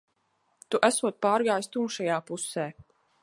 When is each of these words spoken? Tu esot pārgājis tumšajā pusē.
Tu 0.75 0.79
esot 0.89 1.19
pārgājis 1.27 1.71
tumšajā 1.77 2.17
pusē. 2.31 2.69